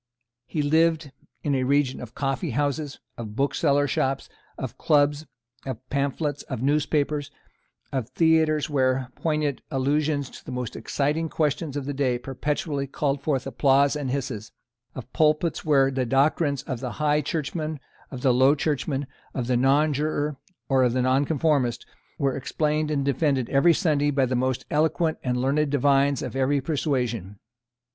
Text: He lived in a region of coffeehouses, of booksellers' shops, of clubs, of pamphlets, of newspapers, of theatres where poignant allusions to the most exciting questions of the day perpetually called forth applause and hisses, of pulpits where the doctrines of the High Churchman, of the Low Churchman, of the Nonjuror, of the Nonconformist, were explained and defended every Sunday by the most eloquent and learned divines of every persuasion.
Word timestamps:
He 0.47 0.63
lived 0.63 1.11
in 1.43 1.53
a 1.53 1.63
region 1.63 2.01
of 2.01 2.15
coffeehouses, 2.15 2.99
of 3.19 3.35
booksellers' 3.35 3.91
shops, 3.91 4.29
of 4.57 4.75
clubs, 4.75 5.27
of 5.63 5.87
pamphlets, 5.91 6.41
of 6.49 6.59
newspapers, 6.63 7.29
of 7.91 8.09
theatres 8.09 8.67
where 8.67 9.11
poignant 9.15 9.61
allusions 9.69 10.31
to 10.31 10.43
the 10.43 10.51
most 10.51 10.75
exciting 10.75 11.29
questions 11.29 11.77
of 11.77 11.85
the 11.85 11.93
day 11.93 12.17
perpetually 12.17 12.87
called 12.87 13.21
forth 13.21 13.45
applause 13.45 13.95
and 13.95 14.09
hisses, 14.09 14.51
of 14.95 15.13
pulpits 15.13 15.63
where 15.63 15.91
the 15.91 16.03
doctrines 16.07 16.63
of 16.63 16.79
the 16.79 16.93
High 16.93 17.21
Churchman, 17.21 17.79
of 18.09 18.21
the 18.23 18.33
Low 18.33 18.55
Churchman, 18.55 19.05
of 19.35 19.45
the 19.45 19.55
Nonjuror, 19.55 20.35
of 20.67 20.93
the 20.93 21.03
Nonconformist, 21.03 21.85
were 22.17 22.35
explained 22.35 22.89
and 22.89 23.05
defended 23.05 23.51
every 23.51 23.75
Sunday 23.75 24.09
by 24.09 24.25
the 24.25 24.35
most 24.35 24.65
eloquent 24.71 25.19
and 25.23 25.37
learned 25.37 25.69
divines 25.69 26.23
of 26.23 26.35
every 26.35 26.59
persuasion. 26.59 27.37